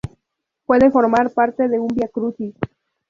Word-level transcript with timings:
Puede 0.65 0.89
formar 0.89 1.29
parte 1.31 1.67
de 1.67 1.77
un 1.79 1.89
Vía 1.89 2.07
Crucis. 2.07 2.55